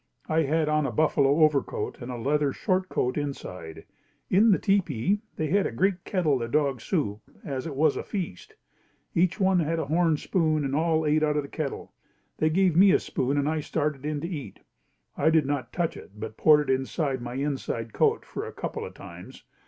[0.27, 3.85] I had on a buffalo overcoat and a leather shortcoat inside.
[4.31, 8.01] In the tepee, they had a great kettle of dog soup, as it was a
[8.01, 8.55] feast.
[9.13, 11.93] Each one had a horn spoon and all ate out of the kettle.
[12.39, 14.61] They gave me a spoon and I started in to eat.
[15.15, 18.83] I did not touch it but poured it inside my inside coat for a couple
[18.83, 19.43] of times.